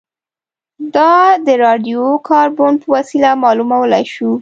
دا 0.95 1.11
د 1.47 1.49
راډیو 1.65 2.03
کاربن 2.29 2.73
په 2.81 2.87
وسیله 2.95 3.29
معلومولای 3.43 4.03
شو 4.13 4.31